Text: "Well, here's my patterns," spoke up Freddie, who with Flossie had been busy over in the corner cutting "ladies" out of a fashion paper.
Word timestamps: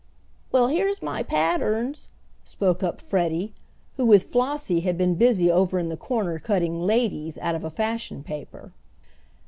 "Well, 0.51 0.69
here's 0.69 1.03
my 1.03 1.21
patterns," 1.21 2.09
spoke 2.43 2.81
up 2.81 2.99
Freddie, 3.01 3.53
who 3.97 4.05
with 4.07 4.23
Flossie 4.31 4.79
had 4.79 4.97
been 4.97 5.13
busy 5.13 5.51
over 5.51 5.77
in 5.77 5.89
the 5.89 5.95
corner 5.95 6.39
cutting 6.39 6.79
"ladies" 6.81 7.37
out 7.37 7.53
of 7.53 7.63
a 7.63 7.69
fashion 7.69 8.23
paper. 8.23 8.71